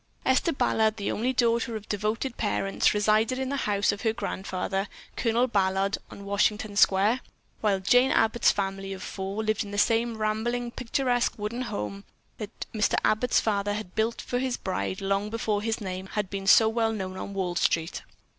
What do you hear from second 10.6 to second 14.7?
picturesque wooden house that Mr. Abbott's father had built for his